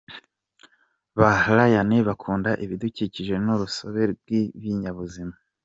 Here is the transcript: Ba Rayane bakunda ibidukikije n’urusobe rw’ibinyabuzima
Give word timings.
Ba 1.19 1.31
Rayane 1.55 1.97
bakunda 2.07 2.49
ibidukikije 2.65 3.35
n’urusobe 3.45 4.01
rw’ibinyabuzima 4.11 5.35